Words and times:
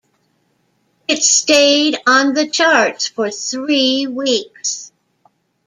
It 1.07 1.21
stayed 1.21 1.95
on 2.07 2.33
the 2.33 2.49
charts 2.49 3.05
for 3.07 3.29
three 3.29 4.07
weeks. 4.07 4.91